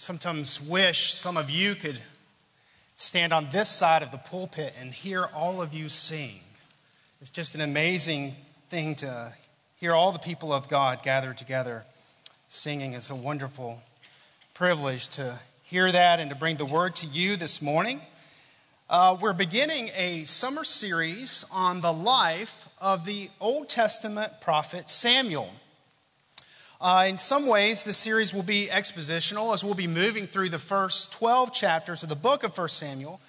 [0.00, 1.98] sometimes wish some of you could
[2.96, 6.40] stand on this side of the pulpit and hear all of you sing.
[7.20, 8.32] It's just an amazing
[8.70, 9.34] thing to
[9.76, 11.84] hear all the people of God gathered together
[12.48, 12.94] singing.
[12.94, 13.82] It's a wonderful
[14.54, 18.00] privilege to hear that and to bring the word to you this morning.
[18.88, 25.50] Uh, we're beginning a summer series on the life of the Old Testament prophet Samuel.
[26.80, 30.58] Uh, in some ways, this series will be expositional as we'll be moving through the
[30.58, 33.20] first 12 chapters of the book of 1 Samuel.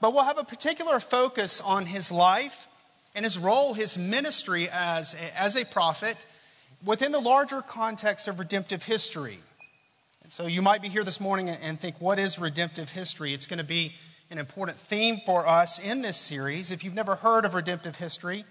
[0.00, 2.66] But we'll have a particular focus on his life
[3.14, 6.16] and his role, his ministry as a, as a prophet
[6.84, 9.38] within the larger context of redemptive history.
[10.24, 13.32] And so you might be here this morning and think, what is redemptive history?
[13.32, 13.92] It's going to be
[14.32, 16.72] an important theme for us in this series.
[16.72, 18.44] If you've never heard of redemptive history,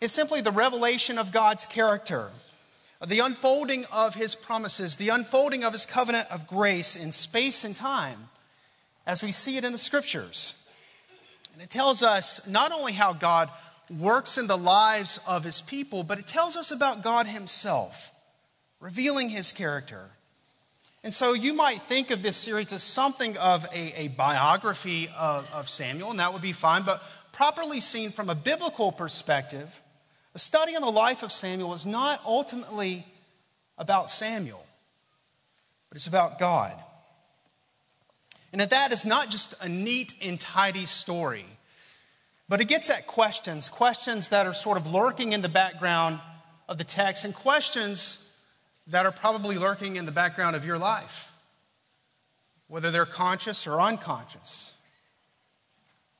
[0.00, 2.30] it's simply the revelation of God's character
[3.08, 7.74] the unfolding of his promises, the unfolding of his covenant of grace in space and
[7.74, 8.28] time
[9.06, 10.70] as we see it in the scriptures.
[11.52, 13.50] And it tells us not only how God
[13.90, 18.12] works in the lives of his people, but it tells us about God himself,
[18.80, 20.10] revealing his character.
[21.04, 25.50] And so you might think of this series as something of a, a biography of,
[25.52, 29.80] of Samuel, and that would be fine, but properly seen from a biblical perspective,
[30.34, 33.04] a study on the life of Samuel is not ultimately
[33.76, 34.64] about Samuel,
[35.88, 36.74] but it's about God.
[38.52, 41.44] And that that is not just a neat and tidy story,
[42.48, 46.20] but it gets at questions, questions that are sort of lurking in the background
[46.68, 48.34] of the text, and questions
[48.86, 51.30] that are probably lurking in the background of your life,
[52.68, 54.78] whether they're conscious or unconscious.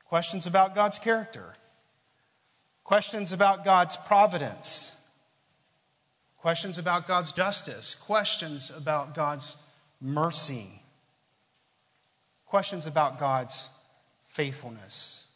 [0.04, 1.54] Questions about God's character
[2.92, 5.18] questions about God's providence,
[6.36, 9.66] questions about God's justice, questions about God's
[9.98, 10.66] mercy,
[12.44, 13.82] questions about God's
[14.26, 15.34] faithfulness.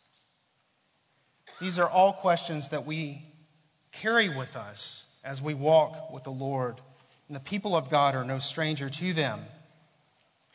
[1.59, 3.23] These are all questions that we
[3.91, 6.79] carry with us as we walk with the Lord,
[7.29, 9.39] and the people of God are no stranger to them.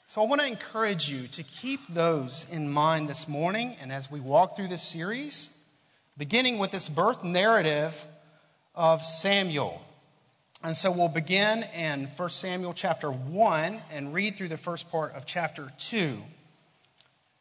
[0.05, 4.11] So I want to encourage you to keep those in mind this morning and as
[4.11, 5.60] we walk through this series
[6.17, 8.05] beginning with this birth narrative
[8.75, 9.81] of Samuel.
[10.63, 15.13] And so we'll begin in 1 Samuel chapter 1 and read through the first part
[15.13, 16.17] of chapter 2,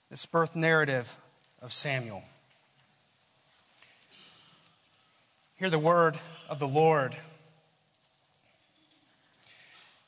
[0.09, 1.15] this birth narrative
[1.61, 2.23] of Samuel.
[5.59, 6.17] Hear the word
[6.49, 7.15] of the Lord.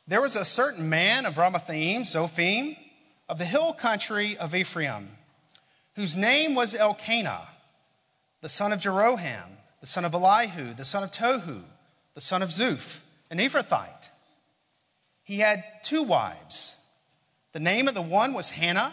[0.09, 2.77] There was a certain man of Ramathaim, Zophim,
[3.29, 5.09] of the hill country of Ephraim,
[5.95, 7.49] whose name was Elkanah
[8.43, 11.63] the son of Jeroham, the son of Elihu, the son of Tohu,
[12.15, 14.11] the son of Zuph, an Ephrathite.
[15.23, 16.87] He had two wives.
[17.53, 18.93] The name of the one was Hannah,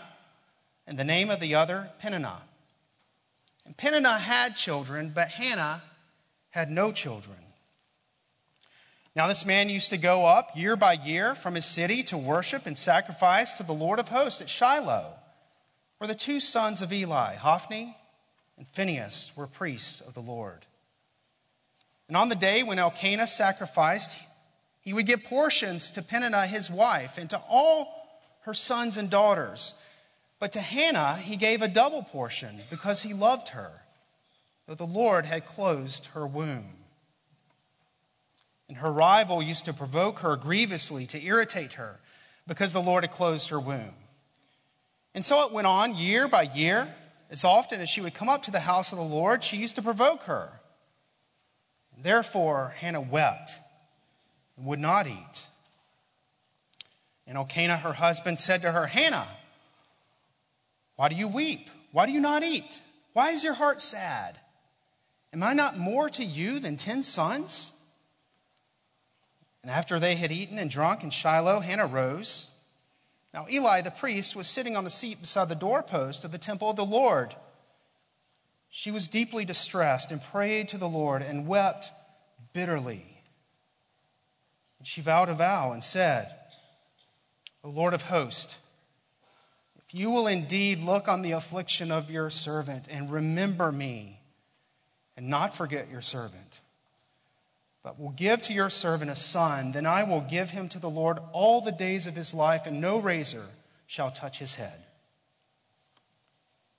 [0.88, 2.44] and the name of the other, Peninnah.
[3.66, 5.82] And Peninnah had children, but Hannah
[6.52, 7.38] had no children.
[9.16, 12.68] Now, this man used to go up year by year from his city to worship
[12.68, 15.14] and sacrifice to the Lord of hosts at Shiloh,
[15.98, 17.96] where the two sons of Eli, Hophni
[18.60, 20.68] and Phinehas were priests of the Lord.
[22.08, 24.22] And on the day when Elkanah sacrificed,
[24.82, 27.88] he would give portions to Peninnah his wife and to all
[28.42, 29.84] her sons and daughters.
[30.40, 33.72] But to Hannah he gave a double portion because he loved her,
[34.68, 36.66] though the Lord had closed her womb.
[38.68, 42.00] And her rival used to provoke her grievously to irritate her
[42.46, 43.94] because the Lord had closed her womb.
[45.16, 46.88] And so it went on year by year.
[47.30, 49.76] As often as she would come up to the house of the Lord, she used
[49.76, 50.50] to provoke her.
[52.02, 53.60] Therefore, Hannah wept
[54.58, 55.46] and would not eat.
[57.28, 59.28] And Elkanah, her husband, said to her, Hannah,
[60.96, 61.70] why do you weep?
[61.92, 62.82] Why do you not eat?
[63.14, 64.36] Why is your heart sad?
[65.34, 67.76] Am I not more to you than ten sons?
[69.62, 72.49] And after they had eaten and drunk in Shiloh, Hannah rose
[73.34, 76.70] now, Eli the priest was sitting on the seat beside the doorpost of the temple
[76.70, 77.36] of the Lord.
[78.70, 81.92] She was deeply distressed and prayed to the Lord and wept
[82.54, 83.06] bitterly.
[84.80, 86.28] And she vowed a vow and said,
[87.64, 88.66] O Lord of hosts,
[89.78, 94.22] if you will indeed look on the affliction of your servant and remember me
[95.18, 96.62] and not forget your servant,
[97.90, 100.90] but will give to your servant a son, then I will give him to the
[100.90, 103.46] Lord all the days of his life, and no razor
[103.88, 104.78] shall touch his head.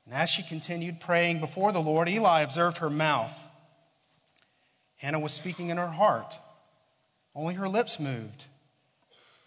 [0.05, 3.37] And as she continued praying before the Lord, Eli observed her mouth.
[4.99, 6.39] Hannah was speaking in her heart,
[7.35, 8.45] only her lips moved,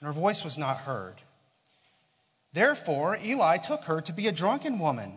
[0.01, 1.15] and her voice was not heard.
[2.51, 5.13] Therefore, Eli took her to be a drunken woman.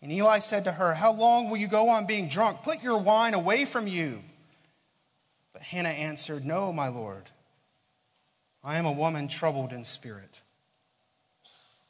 [0.00, 2.62] And Eli said to her, How long will you go on being drunk?
[2.62, 4.22] Put your wine away from you.
[5.58, 7.24] But Hannah answered, No, my Lord.
[8.62, 10.40] I am a woman troubled in spirit.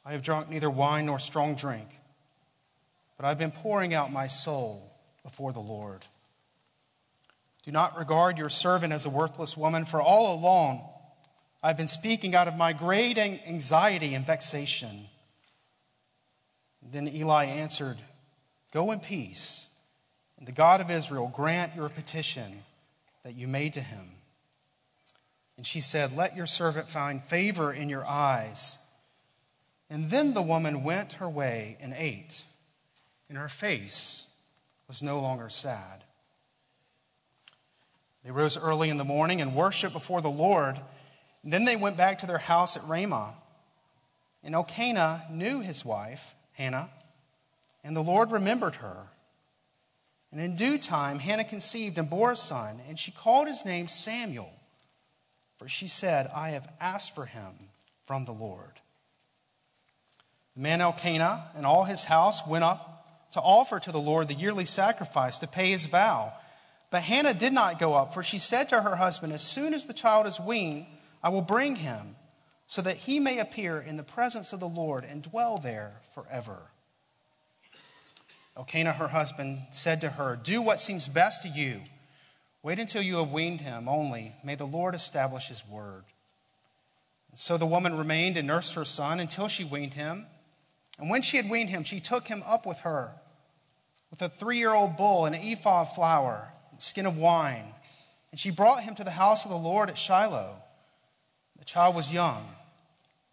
[0.03, 1.87] I have drunk neither wine nor strong drink,
[3.15, 6.03] but I've been pouring out my soul before the Lord.
[7.63, 10.81] Do not regard your servant as a worthless woman, for all along
[11.61, 15.01] I've been speaking out of my great anxiety and vexation.
[16.81, 17.97] Then Eli answered,
[18.71, 19.79] Go in peace,
[20.39, 22.63] and the God of Israel grant your petition
[23.23, 24.05] that you made to him.
[25.57, 28.89] And she said, Let your servant find favor in your eyes.
[29.89, 32.43] And then the woman went her way and ate,
[33.27, 34.37] and her face
[34.87, 36.03] was no longer sad.
[38.23, 40.79] They rose early in the morning and worshiped before the Lord.
[41.43, 43.33] And then they went back to their house at Ramah.
[44.43, 46.89] And Elkanah knew his wife, Hannah,
[47.83, 49.07] and the Lord remembered her.
[50.31, 53.87] And in due time, Hannah conceived and bore a son, and she called his name
[53.87, 54.51] Samuel,
[55.57, 57.51] for she said, I have asked for him
[58.03, 58.79] from the Lord.
[60.55, 64.33] The man Elkanah and all his house went up to offer to the Lord the
[64.33, 66.33] yearly sacrifice to pay his vow.
[66.91, 69.85] But Hannah did not go up, for she said to her husband, As soon as
[69.85, 70.87] the child is weaned,
[71.23, 72.15] I will bring him,
[72.67, 76.71] so that he may appear in the presence of the Lord and dwell there forever.
[78.59, 81.79] Elkanah, her husband, said to her, Do what seems best to you.
[82.61, 86.03] Wait until you have weaned him, only may the Lord establish his word.
[87.35, 90.25] So the woman remained and nursed her son until she weaned him.
[90.99, 93.11] And when she had weaned him, she took him up with her
[94.11, 97.63] with a three year old bull and an ephah of flour, and skin of wine.
[98.31, 100.55] And she brought him to the house of the Lord at Shiloh.
[101.57, 102.43] The child was young.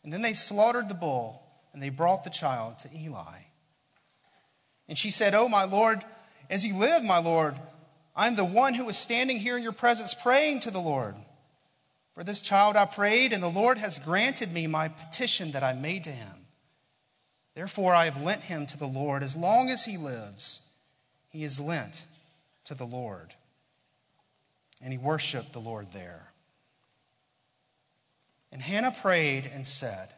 [0.05, 1.43] And then they slaughtered the bull,
[1.73, 3.45] and they brought the child to Eli.
[4.88, 6.02] And she said, Oh, my Lord,
[6.48, 7.54] as you live, my Lord,
[8.14, 11.14] I'm the one who is standing here in your presence praying to the Lord.
[12.14, 15.74] For this child I prayed, and the Lord has granted me my petition that I
[15.74, 16.46] made to him.
[17.54, 19.22] Therefore, I have lent him to the Lord.
[19.22, 20.76] As long as he lives,
[21.30, 22.04] he is lent
[22.64, 23.34] to the Lord.
[24.82, 26.32] And he worshiped the Lord there.
[28.50, 30.08] And Hannah prayed and said,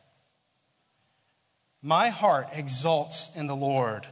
[1.82, 4.06] My heart exults in the Lord.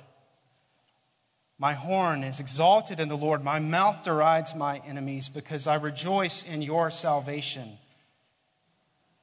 [1.58, 3.42] My horn is exalted in the Lord.
[3.42, 7.78] My mouth derides my enemies because I rejoice in your salvation.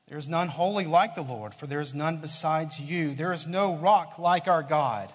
[0.08, 3.14] There is none holy like the Lord, for there is none besides you.
[3.14, 5.14] There is no rock like our God.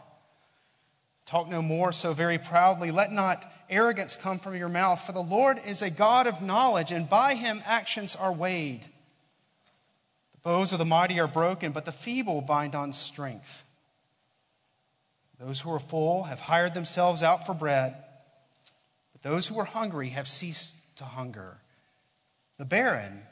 [1.27, 2.91] Talk no more so very proudly.
[2.91, 6.91] Let not arrogance come from your mouth, for the Lord is a God of knowledge,
[6.91, 8.87] and by him actions are weighed.
[10.33, 13.65] The bows of the mighty are broken, but the feeble bind on strength.
[15.39, 17.95] Those who are full have hired themselves out for bread,
[19.13, 21.59] but those who are hungry have ceased to hunger.
[22.59, 23.23] The barren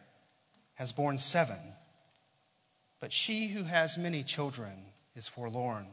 [0.75, 1.59] has borne seven,
[3.01, 4.73] but she who has many children
[5.17, 5.87] is forlorn.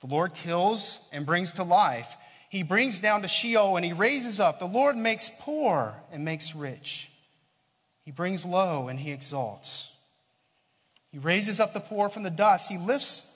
[0.00, 2.16] The Lord kills and brings to life.
[2.50, 4.58] He brings down to Sheol and he raises up.
[4.58, 7.12] The Lord makes poor and makes rich.
[8.04, 9.98] He brings low and he exalts.
[11.10, 12.70] He raises up the poor from the dust.
[12.70, 13.35] He lifts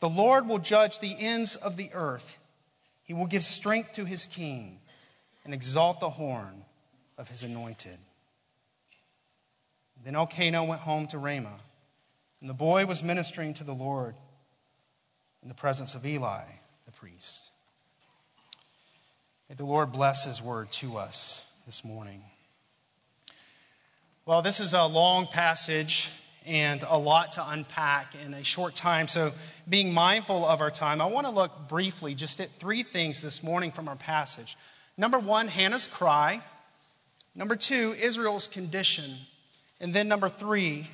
[0.00, 2.38] The Lord will judge the ends of the earth.
[3.04, 4.78] He will give strength to his king
[5.44, 6.64] and exalt the horn
[7.16, 7.96] of his anointed.
[10.04, 11.60] Then Elkanah went home to Ramah,
[12.40, 14.14] and the boy was ministering to the Lord
[15.42, 16.42] in the presence of Eli,
[16.84, 17.50] the priest.
[19.48, 22.22] May the Lord bless his word to us this morning.
[24.26, 26.10] Well, this is a long passage
[26.46, 29.08] and a lot to unpack in a short time.
[29.08, 29.32] So,
[29.68, 33.42] being mindful of our time, I want to look briefly just at three things this
[33.42, 34.56] morning from our passage.
[34.96, 36.40] Number one, Hannah's cry.
[37.34, 39.10] Number two, Israel's condition.
[39.80, 40.88] And then number three,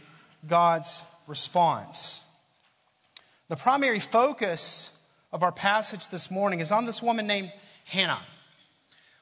[0.48, 2.26] God's response.
[3.48, 7.52] The primary focus of our passage this morning is on this woman named
[7.84, 8.22] Hannah,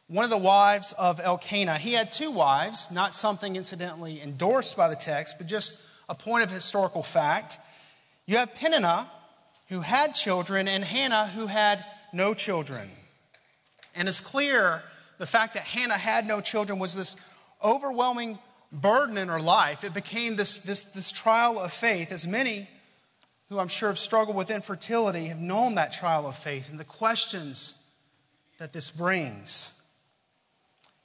[0.09, 1.79] one of the wives of Elkanah.
[1.79, 6.43] He had two wives, not something incidentally endorsed by the text, but just a point
[6.43, 7.57] of historical fact.
[8.27, 9.07] You have Peninnah,
[9.69, 12.91] who had children and Hannah who had no children.
[13.95, 14.83] And it's clear
[15.19, 17.17] the fact that Hannah had no children was this
[17.65, 18.39] overwhelming
[18.73, 19.85] burden in her life.
[19.85, 22.69] It became this, this, this trial of faith, as many
[23.49, 26.85] who I'm sure have struggled with infertility have known that trial of faith and the
[26.85, 27.85] questions
[28.59, 29.77] that this brings.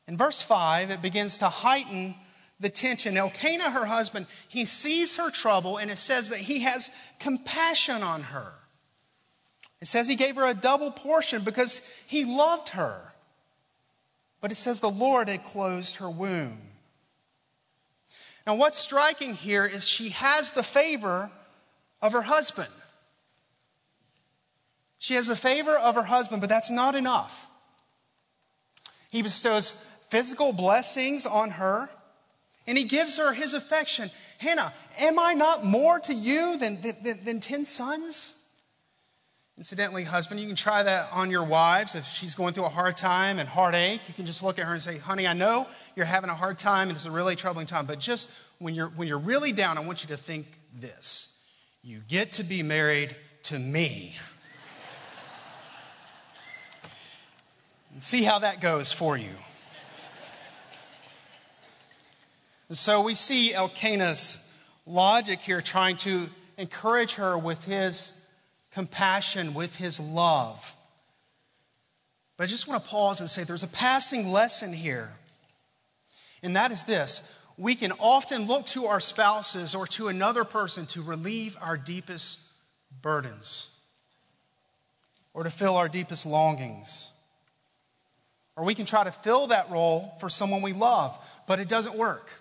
[0.07, 2.15] In verse 5, it begins to heighten
[2.59, 3.17] the tension.
[3.17, 8.23] Elkanah, her husband, he sees her trouble, and it says that he has compassion on
[8.23, 8.53] her.
[9.81, 13.13] It says he gave her a double portion because he loved her.
[14.41, 16.57] But it says the Lord had closed her womb.
[18.47, 21.31] Now, what's striking here is she has the favor
[22.01, 22.69] of her husband.
[24.99, 27.47] She has the favor of her husband, but that's not enough.
[29.09, 29.71] He bestows
[30.09, 31.89] physical blessings on her,
[32.67, 34.09] and he gives her his affection.
[34.37, 38.41] Hannah, am I not more to you than, than, than 10 sons?
[39.57, 41.95] Incidentally, husband, you can try that on your wives.
[41.95, 44.73] If she's going through a hard time and heartache, you can just look at her
[44.73, 47.65] and say, honey, I know you're having a hard time and it's a really troubling
[47.65, 48.29] time, but just
[48.59, 51.31] when you're, when you're really down, I want you to think this
[51.83, 54.15] you get to be married to me.
[57.93, 59.29] and see how that goes for you.
[62.67, 64.41] And so we see Elkanah's
[64.85, 68.29] logic here trying to encourage her with his
[68.71, 70.75] compassion, with his love.
[72.37, 75.09] But I just want to pause and say there's a passing lesson here.
[76.43, 80.85] And that is this we can often look to our spouses or to another person
[80.87, 82.51] to relieve our deepest
[83.01, 83.75] burdens
[85.33, 87.13] or to fill our deepest longings.
[88.57, 91.17] Or we can try to fill that role for someone we love,
[91.47, 92.31] but it doesn't work.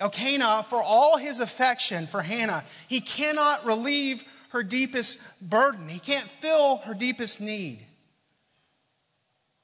[0.00, 5.88] Elkanah, for all his affection for Hannah, he cannot relieve her deepest burden.
[5.88, 7.80] He can't fill her deepest need.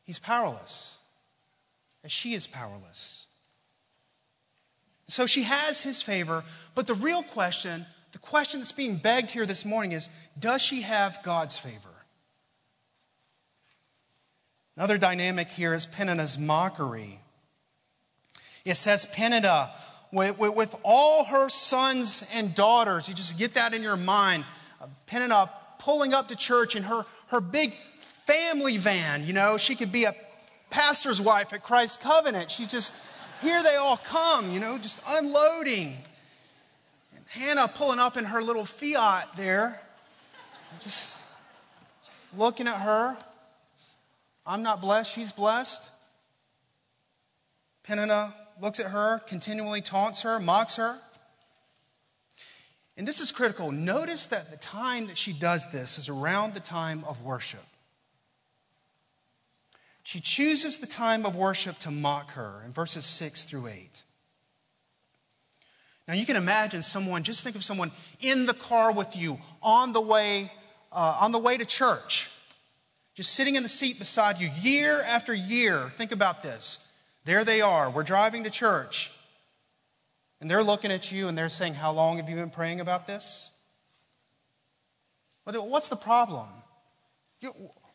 [0.04, 1.02] He's powerless,
[2.04, 3.26] as she is powerless.
[5.08, 9.46] So she has his favor, but the real question, the question that's being begged here
[9.46, 11.88] this morning is does she have God's favor?
[14.76, 17.18] Another dynamic here is Peninnah's mockery.
[18.64, 19.70] It says, Peninnah,
[20.12, 24.44] with, with, all her sons and daughters, you just get that in your mind.
[24.80, 29.74] Uh, Peninnah pulling up to church in her, her big family van, you know, she
[29.74, 30.14] could be a
[30.70, 32.50] pastor's wife at Christ Covenant.
[32.50, 32.94] She's just
[33.40, 35.94] here they all come, you know, just unloading.
[37.14, 39.78] And Hannah pulling up in her little Fiat there,
[40.80, 41.24] just
[42.36, 43.16] looking at her.
[44.46, 45.92] I'm not blessed, she's blessed.
[47.84, 50.96] Peninnah looks at her, continually taunts her, mocks her.
[52.96, 53.70] And this is critical.
[53.70, 57.64] Notice that the time that she does this is around the time of worship.
[60.02, 64.02] She chooses the time of worship to mock her in verses 6 through 8.
[66.08, 69.92] Now, you can imagine someone, just think of someone in the car with you on
[69.92, 70.52] the way,
[70.92, 72.30] uh, on the way to church,
[73.16, 75.88] just sitting in the seat beside you year after year.
[75.90, 76.85] Think about this.
[77.26, 77.90] There they are.
[77.90, 79.10] We're driving to church.
[80.40, 83.06] And they're looking at you and they're saying, How long have you been praying about
[83.06, 83.52] this?
[85.44, 86.46] What's the problem?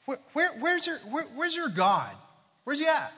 [0.06, 2.14] Where, where, where's, your, where, where's your God?
[2.66, 3.12] Where's he at?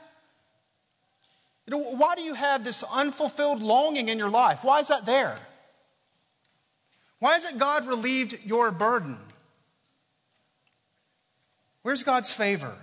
[1.65, 4.63] You know, why do you have this unfulfilled longing in your life?
[4.63, 5.37] Why is that there?
[7.19, 9.17] Why hasn't God relieved your burden?
[11.81, 12.75] Where's God's favor?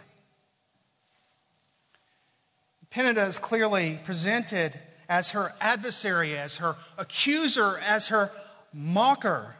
[2.90, 4.78] Peninnah is clearly presented
[5.08, 8.30] as her adversary, as her accuser, as her
[8.72, 9.54] mocker.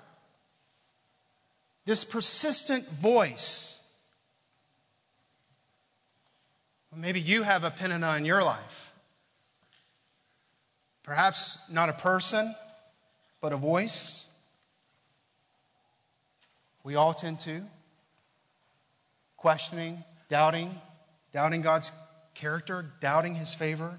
[1.85, 3.81] This persistent voice
[6.97, 8.93] Maybe you have a Peninnah in your life.
[11.03, 12.53] Perhaps not a person,
[13.41, 14.27] but a voice.
[16.83, 17.63] We all tend to.
[19.37, 20.75] Questioning, doubting,
[21.33, 21.93] doubting God's
[22.41, 23.99] character, doubting his favor.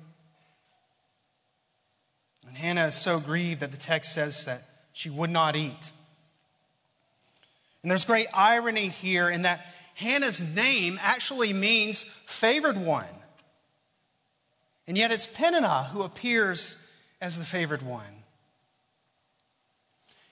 [2.48, 4.62] And Hannah is so grieved that the text says that
[4.94, 5.92] she would not eat.
[7.82, 13.06] And there's great irony here in that Hannah's name actually means favored one.
[14.88, 18.04] And yet it's Peninnah who appears as the favored one.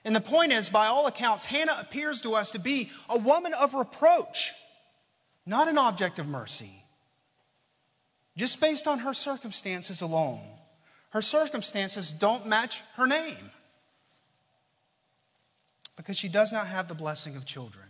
[0.04, 3.52] And the point is, by all accounts, Hannah appears to us to be a woman
[3.54, 4.52] of reproach,
[5.46, 6.82] not an object of mercy.
[8.36, 10.40] Just based on her circumstances alone.
[11.10, 13.50] Her circumstances don't match her name.
[15.96, 17.84] because she does not have the blessing of children.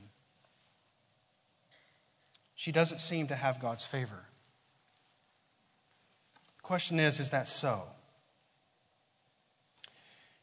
[2.56, 4.24] She doesn't seem to have God's favor.
[6.56, 7.82] The question is is that so?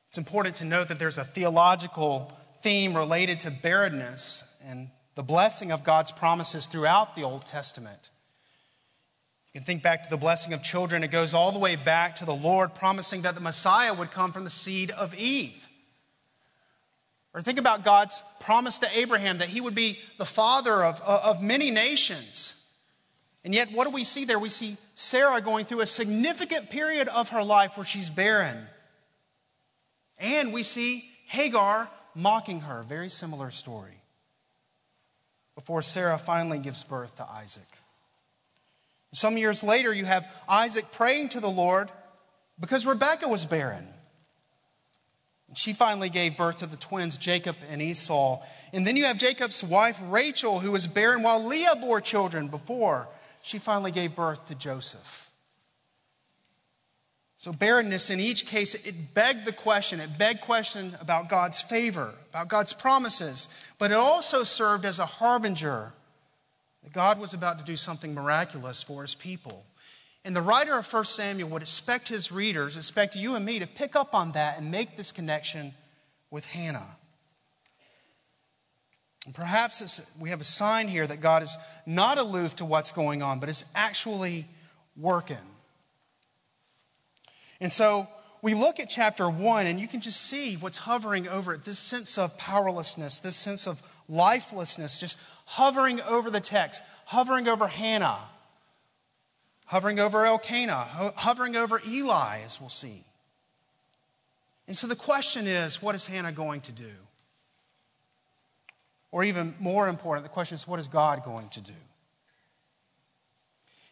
[0.08, 5.72] It's important to note that there's a theological theme related to barrenness and the blessing
[5.72, 8.10] of God's promises throughout the Old Testament.
[9.54, 11.04] You can think back to the blessing of children.
[11.04, 14.32] It goes all the way back to the Lord promising that the Messiah would come
[14.32, 15.68] from the seed of Eve.
[17.34, 21.42] Or think about God's promise to Abraham that he would be the father of, of
[21.42, 22.66] many nations.
[23.44, 24.39] And yet, what do we see there?
[24.39, 28.58] We see Sarah going through a significant period of her life where she's barren.
[30.20, 32.84] And we see Hagar mocking her.
[32.84, 34.01] Very similar story.
[35.56, 37.68] Before Sarah finally gives birth to Isaac.
[39.14, 41.90] Some years later, you have Isaac praying to the Lord
[42.60, 43.88] because Rebekah was barren.
[45.56, 48.42] She finally gave birth to the twins, Jacob and Esau.
[48.74, 53.08] And then you have Jacob's wife, Rachel, who was barren while Leah bore children before
[53.42, 55.30] she finally gave birth to Joseph.
[57.38, 60.00] So, barrenness in each case, it begged the question.
[60.00, 63.48] It begged question about God's favor, about God's promises,
[63.78, 65.94] but it also served as a harbinger
[66.94, 69.65] God was about to do something miraculous for his people.
[70.25, 73.67] And the writer of 1 Samuel would expect his readers, expect you and me, to
[73.67, 75.74] pick up on that and make this connection
[76.29, 76.98] with Hannah.
[79.25, 83.22] And perhaps we have a sign here that God is not aloof to what's going
[83.22, 84.46] on, but is actually
[84.96, 85.38] working.
[87.60, 88.08] And so
[88.41, 91.79] we look at chapter one, and you can just see what's hovering over it this
[91.79, 95.17] sense of powerlessness, this sense of lifelessness, just
[95.48, 98.20] hovering over the text, hovering over Hannah
[99.68, 103.01] hovering over Elkanah, hovering over Eli, as we'll see.
[104.68, 106.92] And so the question is what is Hannah going to do?
[109.12, 111.74] Or even more important, the question is what is God going to do?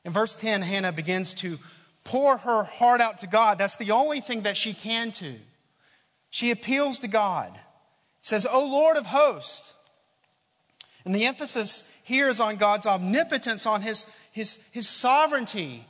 [0.05, 1.57] In verse 10, Hannah begins to
[2.03, 3.57] pour her heart out to God.
[3.57, 5.33] That's the only thing that she can do.
[6.29, 7.51] She appeals to God.
[8.21, 9.73] Says, O Lord of hosts.
[11.05, 15.85] And the emphasis here is on God's omnipotence, on his his, his sovereignty.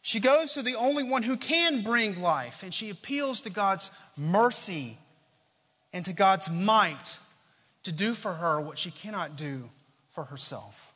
[0.00, 3.90] She goes to the only one who can bring life, and she appeals to God's
[4.16, 4.96] mercy
[5.92, 7.18] and to God's might
[7.82, 9.68] to do for her what she cannot do
[10.10, 10.92] for herself.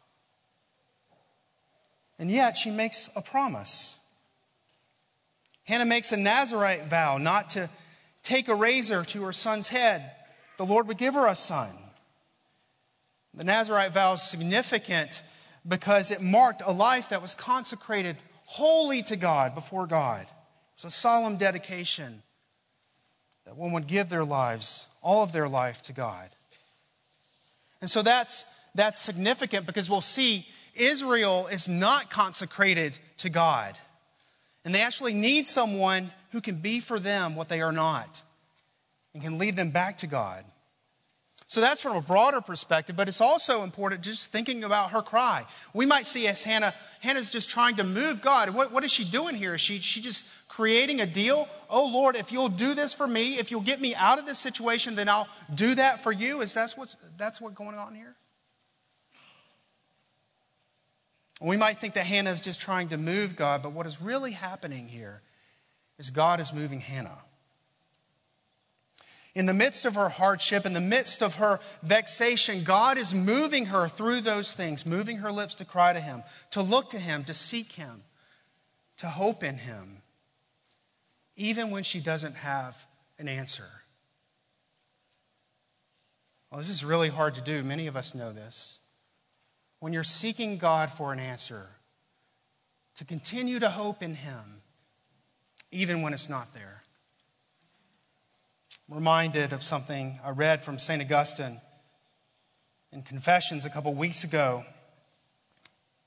[2.16, 4.00] And yet, she makes a promise.
[5.64, 7.68] Hannah makes a Nazarite vow not to
[8.22, 10.12] take a razor to her son's head.
[10.58, 11.70] The Lord would give her a son.
[13.36, 15.22] The Nazarite vow is significant
[15.66, 20.22] because it marked a life that was consecrated wholly to God before God.
[20.22, 20.28] It
[20.76, 22.22] was a solemn dedication
[23.44, 26.30] that one would give their lives, all of their life, to God.
[27.80, 28.44] And so that's,
[28.74, 33.76] that's significant because we'll see Israel is not consecrated to God.
[34.64, 38.22] And they actually need someone who can be for them what they are not
[39.12, 40.44] and can lead them back to God.
[41.54, 45.44] So that's from a broader perspective, but it's also important just thinking about her cry.
[45.72, 48.52] We might see as Hannah, Hannah's just trying to move God.
[48.52, 49.54] What, what is she doing here?
[49.54, 51.48] Is she, she just creating a deal?
[51.70, 54.40] Oh Lord, if you'll do this for me, if you'll get me out of this
[54.40, 56.40] situation, then I'll do that for you.
[56.40, 58.16] Is that what's that's what's going on here?
[61.40, 64.32] We might think that Hannah is just trying to move God, but what is really
[64.32, 65.22] happening here
[66.00, 67.18] is God is moving Hannah.
[69.34, 73.66] In the midst of her hardship, in the midst of her vexation, God is moving
[73.66, 77.24] her through those things, moving her lips to cry to Him, to look to Him,
[77.24, 78.04] to seek Him,
[78.98, 80.02] to hope in Him,
[81.36, 82.86] even when she doesn't have
[83.18, 83.68] an answer.
[86.50, 87.64] Well, this is really hard to do.
[87.64, 88.78] Many of us know this.
[89.80, 91.66] When you're seeking God for an answer,
[92.94, 94.62] to continue to hope in Him,
[95.72, 96.73] even when it's not there.
[98.88, 101.00] I'm reminded of something I read from St.
[101.00, 101.60] Augustine
[102.92, 104.62] in Confessions a couple weeks ago.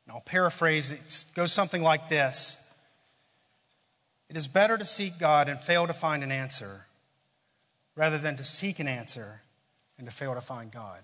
[0.06, 1.00] And I'll paraphrase it.
[1.00, 2.80] It goes something like this
[4.30, 6.86] It is better to seek God and fail to find an answer
[7.96, 9.42] rather than to seek an answer
[9.98, 11.02] and to fail to find God.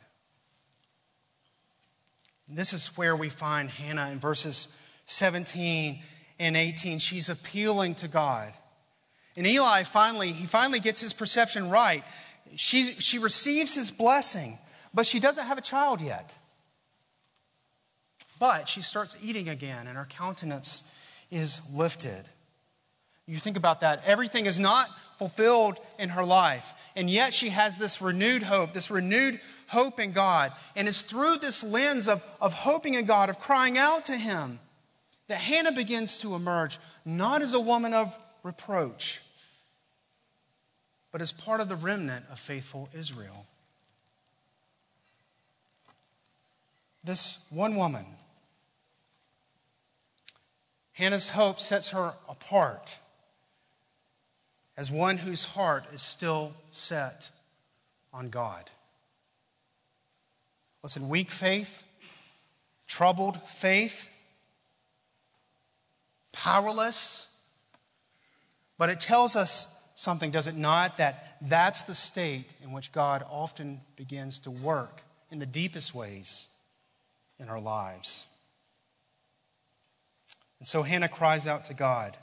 [2.47, 5.99] And this is where we find Hannah in verses 17
[6.39, 6.99] and 18.
[6.99, 8.53] She's appealing to God.
[9.35, 12.03] And Eli finally, he finally gets his perception right.
[12.55, 14.57] She, she receives his blessing,
[14.93, 16.37] but she doesn't have a child yet.
[18.39, 20.93] But she starts eating again, and her countenance
[21.31, 22.29] is lifted.
[23.25, 24.03] You think about that.
[24.05, 26.73] Everything is not fulfilled in her life.
[26.95, 30.51] and yet she has this renewed hope, this renewed hope in God.
[30.75, 34.59] And it's through this lens of, of hoping in God, of crying out to Him,
[35.27, 39.21] that Hannah begins to emerge, not as a woman of reproach,
[41.13, 43.45] but as part of the remnant of faithful Israel.
[47.03, 48.03] This one woman,
[50.93, 52.97] Hannah's hope sets her apart
[54.75, 57.29] as one whose heart is still set
[58.11, 58.71] on God.
[60.81, 61.83] Listen, weak faith,
[62.87, 64.09] troubled faith,
[66.31, 67.39] powerless,
[68.79, 69.72] but it tells us
[70.03, 70.97] something, does it not?
[70.97, 76.49] That that's the state in which God often begins to work in the deepest ways
[77.39, 78.27] in our lives.
[80.59, 82.15] And so Hannah cries out to God,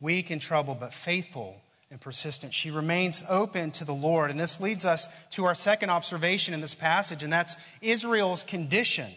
[0.00, 2.54] weak and troubled, but faithful and persistent.
[2.54, 4.30] She remains open to the Lord.
[4.30, 9.08] And this leads us to our second observation in this passage, and that's Israel's condition.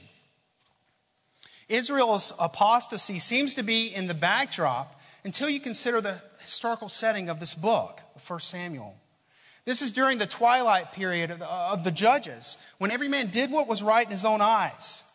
[1.69, 7.39] Israel's apostasy seems to be in the backdrop until you consider the historical setting of
[7.39, 8.95] this book, 1 Samuel.
[9.65, 13.51] This is during the twilight period of the, of the judges, when every man did
[13.51, 15.11] what was right in his own eyes.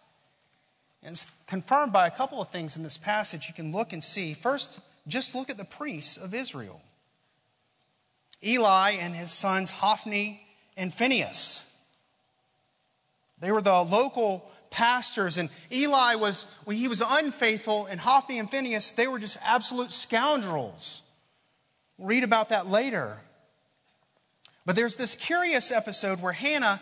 [1.03, 4.03] And it's confirmed by a couple of things in this passage you can look and
[4.03, 4.35] see.
[4.35, 6.81] First, just look at the priests of Israel
[8.43, 10.41] Eli and his sons Hophni
[10.77, 11.67] and Phinehas.
[13.39, 18.51] They were the local pastors, and Eli was, well, he was unfaithful, and Hophni and
[18.51, 21.10] Phinehas, they were just absolute scoundrels.
[22.01, 23.19] Read about that later.
[24.65, 26.81] But there's this curious episode where Hannah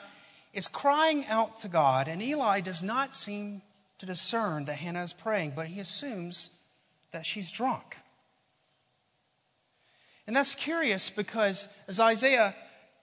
[0.54, 3.62] is crying out to God, and Eli does not seem
[3.98, 6.60] to discern that Hannah is praying, but he assumes
[7.12, 7.96] that she's drunk.
[10.26, 12.54] And that's curious because, as Isaiah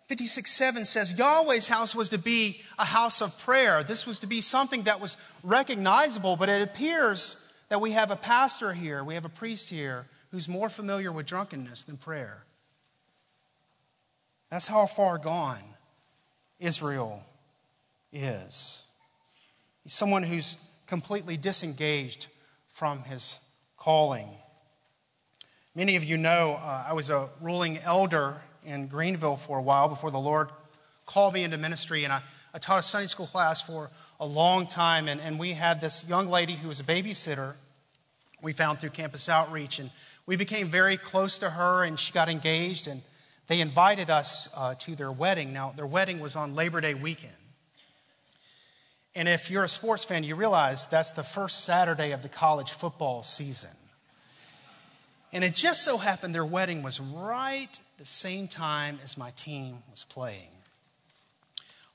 [0.07, 3.83] 56 7 says, Yahweh's house was to be a house of prayer.
[3.83, 8.15] This was to be something that was recognizable, but it appears that we have a
[8.15, 12.43] pastor here, we have a priest here who's more familiar with drunkenness than prayer.
[14.49, 15.61] That's how far gone
[16.59, 17.23] Israel
[18.11, 18.85] is.
[19.83, 22.27] He's someone who's completely disengaged
[22.67, 23.39] from his
[23.77, 24.27] calling.
[25.73, 29.87] Many of you know uh, I was a ruling elder in Greenville for a while
[29.87, 30.49] before the Lord
[31.05, 32.21] called me into ministry, and I,
[32.53, 35.07] I taught a Sunday school class for a long time.
[35.07, 37.53] And, and we had this young lady who was a babysitter
[38.41, 39.89] we found through campus outreach, and
[40.25, 43.01] we became very close to her, and she got engaged, and
[43.47, 45.53] they invited us uh, to their wedding.
[45.53, 47.33] Now, their wedding was on Labor Day weekend.
[49.15, 52.71] And if you're a sports fan, you realize that's the first Saturday of the college
[52.71, 53.69] football season.
[55.31, 59.77] And it just so happened their wedding was right the same time as my team
[59.89, 60.49] was playing.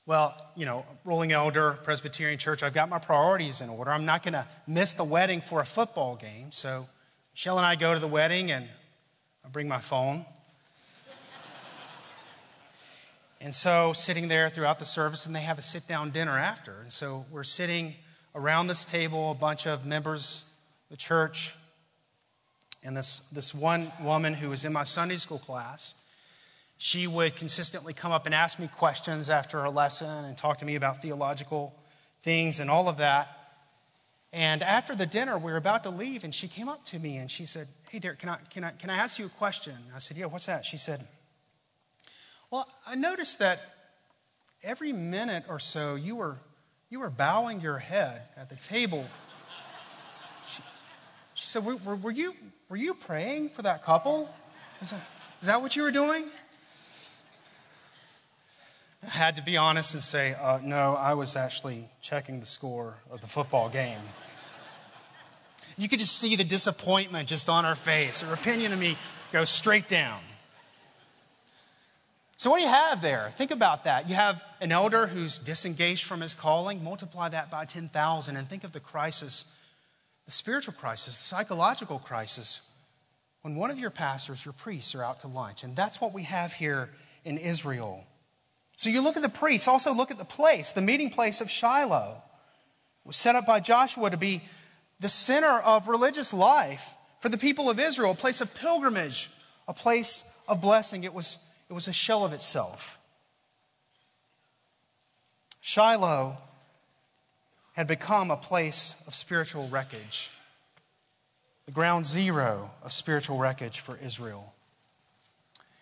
[0.07, 3.91] Well, you know, Ruling elder, Presbyterian church, I've got my priorities in order.
[3.91, 6.51] I'm not going to miss the wedding for a football game.
[6.51, 6.87] So
[7.33, 8.67] Michelle and I go to the wedding, and
[9.45, 10.25] I bring my phone.
[13.39, 16.81] And so, sitting there throughout the service, and they have a sit down dinner after.
[16.81, 17.95] And so, we're sitting
[18.35, 20.53] around this table, a bunch of members
[20.85, 21.55] of the church,
[22.83, 26.05] and this, this one woman who was in my Sunday school class.
[26.77, 30.65] She would consistently come up and ask me questions after her lesson and talk to
[30.65, 31.75] me about theological
[32.23, 33.40] things and all of that.
[34.33, 37.17] And after the dinner, we were about to leave, and she came up to me
[37.17, 39.73] and she said, Hey, Derek, can I, can I, can I ask you a question?
[39.93, 40.65] I said, Yeah, what's that?
[40.65, 41.01] She said,
[42.51, 43.61] well, I noticed that
[44.61, 46.35] every minute or so you were,
[46.89, 49.05] you were bowing your head at the table.
[50.45, 50.61] She,
[51.33, 52.33] she said, were, were, were, you,
[52.67, 54.29] were you praying for that couple?
[54.81, 55.01] Is that,
[55.39, 56.25] is that what you were doing?
[59.07, 63.21] Had to be honest and say, uh, no, I was actually checking the score of
[63.21, 63.97] the football game.
[65.77, 68.21] You could just see the disappointment just on her face.
[68.21, 68.97] Her opinion of me
[69.31, 70.19] goes straight down.
[72.37, 73.29] So, what do you have there?
[73.35, 74.09] Think about that.
[74.09, 78.63] You have an elder who's disengaged from his calling, multiply that by 10,000, and think
[78.63, 79.55] of the crisis,
[80.25, 82.71] the spiritual crisis, the psychological crisis,
[83.43, 85.63] when one of your pastors, your priests, are out to lunch.
[85.63, 86.89] And that's what we have here
[87.23, 88.05] in Israel.
[88.81, 91.51] So, you look at the priests, also look at the place, the meeting place of
[91.51, 92.15] Shiloh.
[93.05, 94.41] Was set up by Joshua to be
[94.99, 99.29] the center of religious life for the people of Israel, a place of pilgrimage,
[99.67, 101.03] a place of blessing.
[101.03, 102.97] It was it was a shell of itself.
[105.59, 106.37] Shiloh
[107.73, 110.31] had become a place of spiritual wreckage,
[111.67, 114.55] the ground zero of spiritual wreckage for Israel.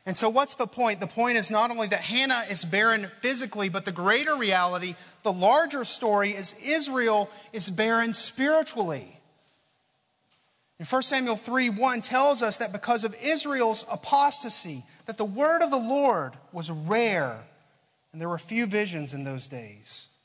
[0.09, 0.99] And so, what's the point?
[0.99, 5.31] The point is not only that Hannah is barren physically, but the greater reality, the
[5.31, 9.19] larger story, is Israel is barren spiritually.
[10.79, 15.61] And 1 Samuel 3 1 tells us that because of Israel's apostasy, that the word
[15.61, 17.37] of the Lord was rare,
[18.11, 20.17] and there were few visions in those days.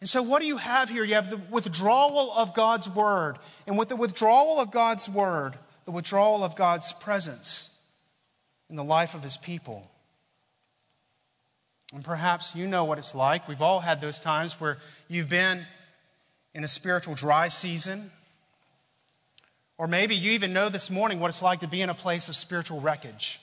[0.00, 1.04] And so, what do you have here?
[1.04, 3.38] You have the withdrawal of God's word.
[3.66, 5.54] And with the withdrawal of God's word,
[5.86, 7.71] the withdrawal of God's presence
[8.72, 9.86] in the life of his people.
[11.94, 13.46] And perhaps you know what it's like.
[13.46, 15.66] We've all had those times where you've been
[16.54, 18.10] in a spiritual dry season.
[19.76, 22.30] Or maybe you even know this morning what it's like to be in a place
[22.30, 23.40] of spiritual wreckage.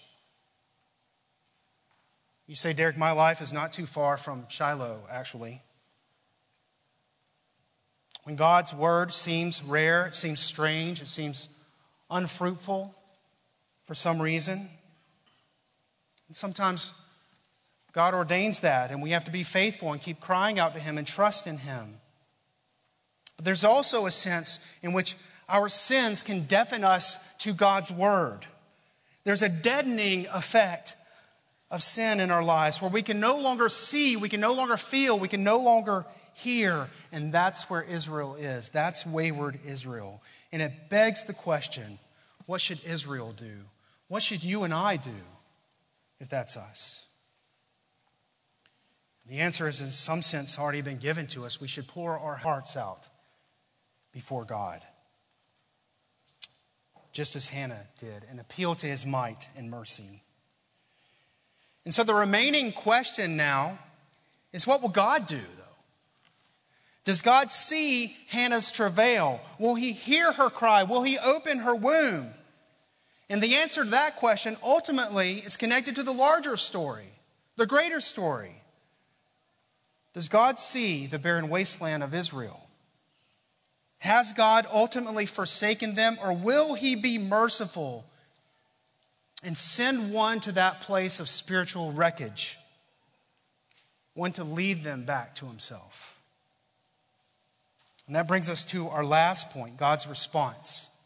[2.48, 5.62] You say, Derek, my life is not too far from Shiloh, actually.
[8.24, 11.64] When God's word seems rare, it seems strange, it seems
[12.10, 12.96] unfruitful
[13.84, 14.68] for some reason.
[16.30, 16.94] And sometimes
[17.92, 20.98] God ordains that, and we have to be faithful and keep crying out to Him
[20.98, 21.96] and trust in Him.
[23.36, 25.16] But there's also a sense in which
[25.50, 28.46] our sins can deafen us to God's word.
[29.24, 30.96] There's a deadening effect
[31.72, 34.78] of sin in our lives where we can no longer see, we can no longer
[34.78, 36.90] feel, we can no longer hear.
[37.12, 38.70] And that's where Israel is.
[38.70, 40.22] That's wayward Israel.
[40.52, 41.98] And it begs the question
[42.46, 43.66] what should Israel do?
[44.08, 45.12] What should you and I do
[46.20, 47.06] if that's us?
[49.28, 51.62] The answer is, in some sense, already been given to us.
[51.62, 53.10] We should pour our hearts out
[54.12, 54.82] before God,
[57.14, 60.22] just as Hannah did, and appeal to his might and mercy.
[61.86, 63.78] And so the remaining question now
[64.52, 65.38] is what will God do?
[65.38, 65.64] Though?
[67.06, 69.40] Does God see Hannah's travail?
[69.60, 70.84] Will he hear her cry?
[70.84, 72.28] Will he open her womb?
[73.30, 77.06] And the answer to that question ultimately is connected to the larger story,
[77.58, 78.56] the greater story.
[80.14, 82.68] Does God see the barren wasteland of Israel?
[84.00, 88.06] Has God ultimately forsaken them, or will he be merciful
[89.44, 92.58] and send one to that place of spiritual wreckage,
[94.14, 96.20] one to lead them back to himself?
[98.08, 100.98] And that brings us to our last point God's response.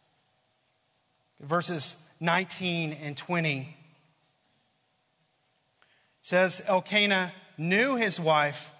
[1.42, 3.76] Verses 19 and 20
[6.22, 8.72] says Elkanah knew his wife,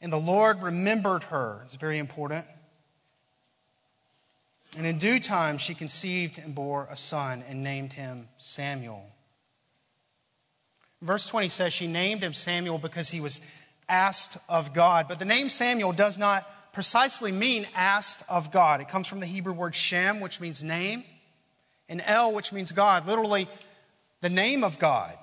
[0.00, 1.60] and the Lord remembered her.
[1.64, 2.44] It's very important.
[4.76, 9.06] And in due time, she conceived and bore a son and named him Samuel.
[11.00, 13.40] Verse 20 says she named him Samuel because he was
[13.88, 15.08] asked of God.
[15.08, 18.80] But the name Samuel does not precisely mean asked of God.
[18.80, 21.02] It comes from the Hebrew word Shem, which means name,
[21.88, 23.48] and El, which means God, literally
[24.20, 25.16] the name of God.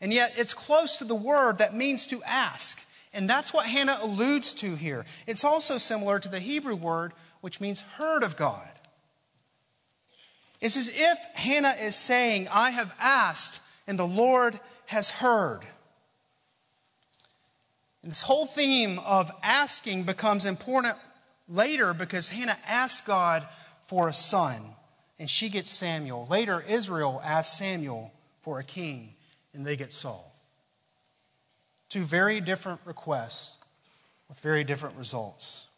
[0.00, 2.88] And yet it's close to the word that means to ask.
[3.14, 5.06] And that's what Hannah alludes to here.
[5.26, 8.68] It's also similar to the Hebrew word, which means heard of God.
[10.60, 15.60] It's as if Hannah is saying, I have asked, and the Lord has heard.
[18.02, 20.94] And this whole theme of asking becomes important
[21.48, 23.42] later because Hannah asked God
[23.86, 24.60] for a son,
[25.18, 26.26] and she gets Samuel.
[26.28, 29.14] Later, Israel asks Samuel for a king,
[29.54, 30.32] and they get Saul.
[31.88, 33.64] Two very different requests
[34.28, 35.68] with very different results.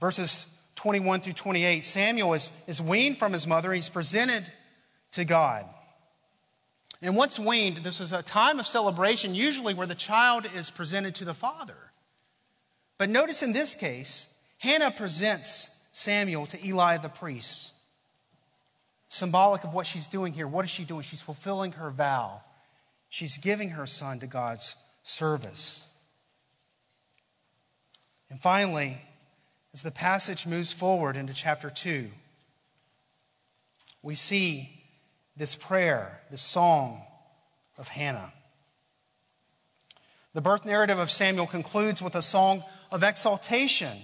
[0.00, 4.44] Verses 21 through 28 Samuel is, is weaned from his mother, he's presented
[5.12, 5.64] to God.
[7.02, 11.14] And once weaned, this is a time of celebration, usually where the child is presented
[11.16, 11.76] to the father.
[12.96, 17.72] But notice in this case, Hannah presents Samuel to Eli the priest.
[19.08, 20.48] Symbolic of what she's doing here.
[20.48, 21.02] What is she doing?
[21.02, 22.42] She's fulfilling her vow.
[23.08, 25.96] She's giving her son to God's service.
[28.28, 28.98] And finally,
[29.72, 32.08] as the passage moves forward into chapter 2,
[34.02, 34.70] we see
[35.36, 37.02] this prayer, this song
[37.78, 38.32] of Hannah.
[40.32, 43.96] The birth narrative of Samuel concludes with a song of exaltation.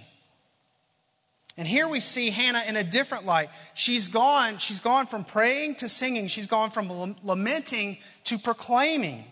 [1.61, 3.49] And here we see Hannah in a different light.
[3.75, 6.25] She's gone, she's gone from praying to singing.
[6.25, 9.23] She's gone from lamenting to proclaiming.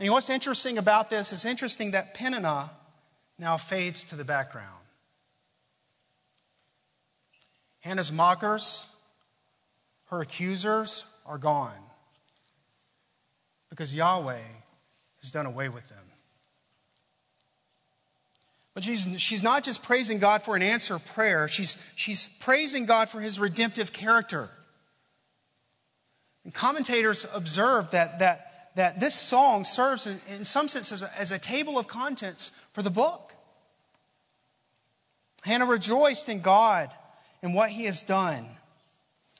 [0.00, 2.70] And what's interesting about this is interesting that Peninnah
[3.38, 4.80] now fades to the background.
[7.80, 8.96] Hannah's mockers
[10.06, 11.82] her accusers are gone
[13.68, 14.38] because Yahweh
[15.20, 16.07] has done away with them.
[18.78, 22.86] But she's, she's not just praising God for an answer of prayer, she's, she's praising
[22.86, 24.50] God for his redemptive character.
[26.44, 31.10] And commentators observe that, that, that this song serves, in, in some sense, as a,
[31.18, 33.34] as a table of contents for the book.
[35.42, 36.88] Hannah rejoiced in God
[37.42, 38.44] and what he has done.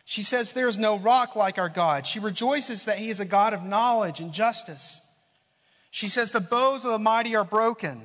[0.04, 2.08] She says, There is no rock like our God.
[2.08, 5.14] She rejoices that he is a God of knowledge and justice.
[5.92, 8.04] She says, The bows of the mighty are broken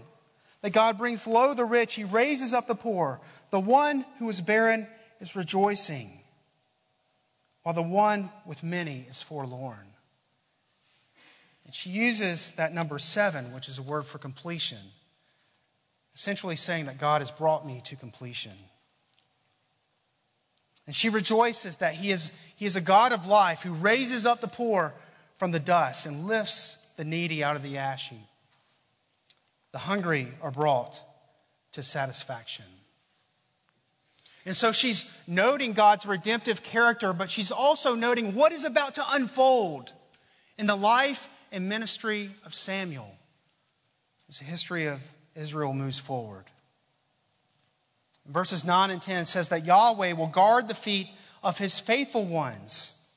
[0.63, 3.19] that God brings low the rich, he raises up the poor.
[3.51, 4.87] The one who is barren
[5.19, 6.09] is rejoicing,
[7.61, 9.85] while the one with many is forlorn.
[11.65, 14.79] And she uses that number seven, which is a word for completion,
[16.15, 18.53] essentially saying that God has brought me to completion.
[20.85, 24.39] And she rejoices that he is, he is a God of life who raises up
[24.39, 24.93] the poor
[25.37, 28.19] from the dust and lifts the needy out of the ash heap.
[29.73, 31.01] The hungry are brought
[31.73, 32.65] to satisfaction.
[34.45, 39.03] And so she's noting God's redemptive character, but she's also noting what is about to
[39.11, 39.91] unfold
[40.57, 43.11] in the life and ministry of Samuel
[44.29, 45.01] as the history of
[45.35, 46.45] Israel moves forward.
[48.27, 51.07] Verses 9 and 10 it says that Yahweh will guard the feet
[51.41, 53.11] of his faithful ones,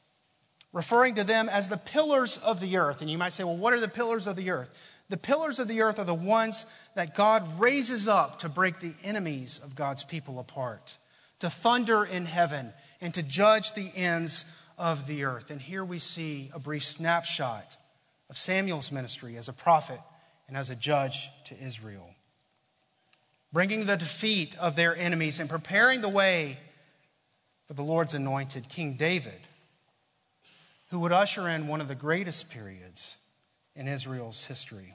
[0.73, 3.01] referring to them as the pillars of the earth.
[3.01, 4.75] And you might say, well, what are the pillars of the earth?
[5.09, 8.95] The pillars of the earth are the ones that God raises up to break the
[9.05, 10.99] enemies of God's people apart,
[11.39, 15.51] to thunder in heaven, and to judge the ends of the earth.
[15.51, 17.77] And here we see a brief snapshot
[18.29, 20.01] of Samuel's ministry as a prophet
[20.49, 22.11] and as a judge to Israel,
[23.53, 26.59] bringing the defeat of their enemies and preparing the way
[27.67, 29.49] for the Lord's anointed, King David,
[30.91, 33.19] who would usher in one of the greatest periods
[33.77, 34.95] in Israel's history.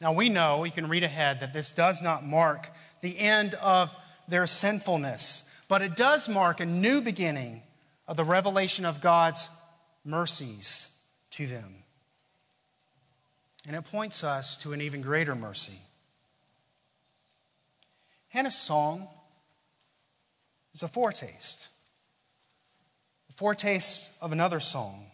[0.00, 2.70] Now we know, we can read ahead, that this does not mark
[3.02, 3.94] the end of
[4.28, 7.62] their sinfulness, but it does mark a new beginning
[8.06, 9.50] of the revelation of God's
[10.04, 11.82] mercies to them.
[13.66, 15.78] And it points us to an even greater mercy.
[18.28, 19.08] Hannah's song
[20.74, 21.68] is a foretaste,
[23.28, 25.07] a foretaste of another song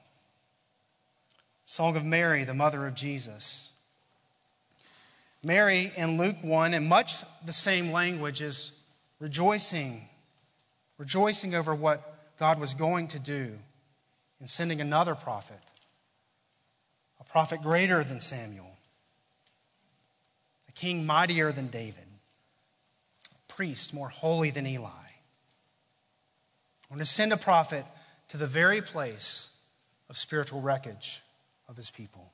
[1.66, 3.72] Song of Mary, the mother of Jesus.
[5.42, 8.80] Mary in Luke 1, in much the same language, is
[9.18, 10.08] rejoicing,
[10.98, 13.52] rejoicing over what God was going to do
[14.40, 15.58] in sending another prophet,
[17.20, 18.76] a prophet greater than Samuel,
[20.68, 22.04] a king mightier than David,
[23.32, 24.88] a priest more holy than Eli.
[24.90, 25.14] I
[26.90, 27.86] want to send a prophet
[28.28, 29.58] to the very place
[30.10, 31.22] of spiritual wreckage
[31.68, 32.32] of his people.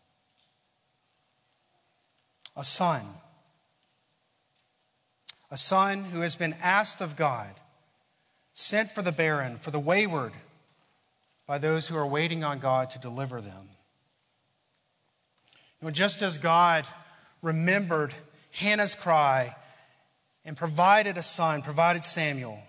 [2.56, 3.02] A son.
[5.50, 7.52] A son who has been asked of God,
[8.54, 10.32] sent for the barren, for the wayward,
[11.46, 13.70] by those who are waiting on God to deliver them.
[15.80, 16.84] You know, just as God
[17.42, 18.14] remembered
[18.52, 19.56] Hannah's cry
[20.44, 22.60] and provided a son, provided Samuel,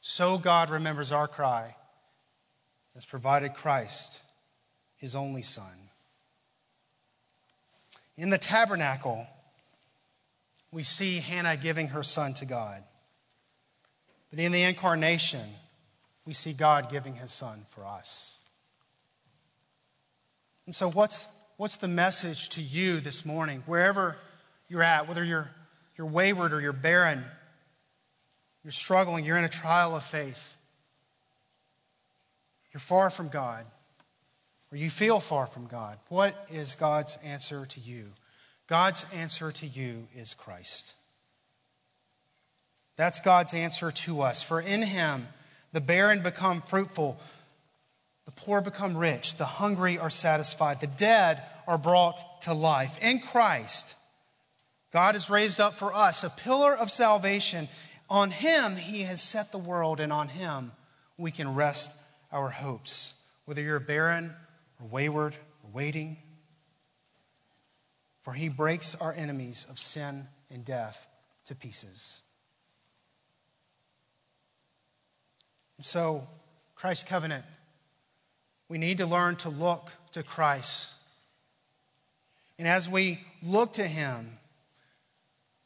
[0.00, 1.74] so God remembers our cry, and
[2.94, 4.22] has provided Christ
[5.00, 5.64] his only son.
[8.16, 9.26] In the tabernacle,
[10.70, 12.82] we see Hannah giving her son to God.
[14.28, 15.40] But in the incarnation,
[16.26, 18.38] we see God giving his son for us.
[20.66, 24.16] And so, what's, what's the message to you this morning, wherever
[24.68, 25.50] you're at, whether you're,
[25.96, 27.24] you're wayward or you're barren,
[28.62, 30.56] you're struggling, you're in a trial of faith,
[32.72, 33.64] you're far from God?
[34.72, 38.12] Or you feel far from God, what is God's answer to you?
[38.68, 40.94] God's answer to you is Christ.
[42.96, 44.42] That's God's answer to us.
[44.42, 45.26] For in him,
[45.72, 47.18] the barren become fruitful,
[48.26, 53.02] the poor become rich, the hungry are satisfied, the dead are brought to life.
[53.02, 53.96] In Christ,
[54.92, 57.68] God has raised up for us a pillar of salvation.
[58.08, 60.72] On him, he has set the world, and on him,
[61.16, 62.00] we can rest
[62.32, 63.24] our hopes.
[63.46, 64.34] Whether you're barren
[64.80, 66.16] or wayward or waiting.
[68.22, 71.06] For he breaks our enemies of sin and death
[71.46, 72.22] to pieces.
[75.76, 76.22] And so,
[76.74, 77.44] Christ's covenant,
[78.68, 80.94] we need to learn to look to Christ.
[82.58, 84.38] And as we look to him,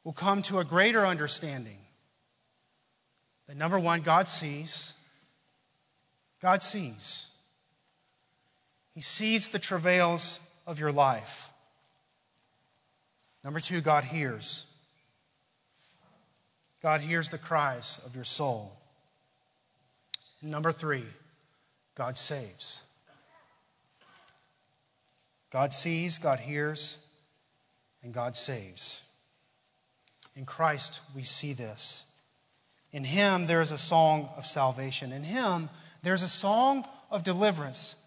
[0.04, 1.78] we'll come to a greater understanding
[3.48, 4.96] that number one, God sees.
[6.40, 7.33] God sees.
[8.94, 11.50] He sees the travails of your life.
[13.42, 14.78] Number two, God hears.
[16.80, 18.72] God hears the cries of your soul.
[20.40, 21.04] And number three,
[21.94, 22.90] God saves.
[25.50, 27.06] God sees, God hears,
[28.02, 29.08] and God saves.
[30.36, 32.12] In Christ, we see this.
[32.92, 35.12] In Him, there is a song of salvation.
[35.12, 35.68] In Him,
[36.02, 38.03] there's a song of deliverance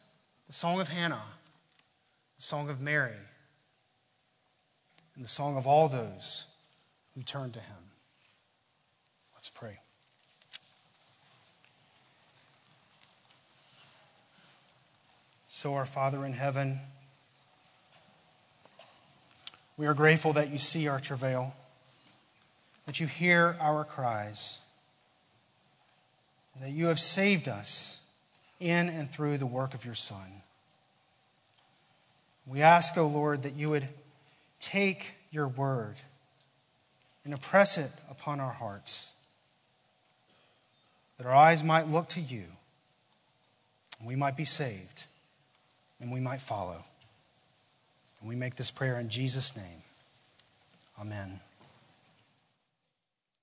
[0.48, 1.24] the song of Hannah,
[2.38, 3.12] the song of Mary,
[5.16, 6.46] and the song of all those
[7.14, 7.92] who turn to Him.
[9.34, 9.80] Let's pray.
[15.48, 16.80] So, our Father in heaven,
[19.76, 21.56] we are grateful that you see our travail,
[22.86, 24.62] that you hear our cries,
[26.54, 28.07] and that you have saved us
[28.60, 30.42] in and through the work of your Son.
[32.46, 33.88] We ask, O oh Lord, that you would
[34.60, 35.96] take your word
[37.24, 39.20] and impress it upon our hearts,
[41.18, 42.46] that our eyes might look to you,
[44.00, 45.06] and we might be saved,
[46.00, 46.84] and we might follow.
[48.22, 49.84] And we make this prayer in Jesus' name.
[51.00, 51.42] Amen.